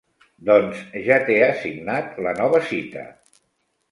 Doncs 0.49 0.79
ja 1.07 1.19
t'he 1.27 1.35
assignat 1.49 2.17
la 2.27 2.33
nova 2.39 2.61
cita. 2.71 3.07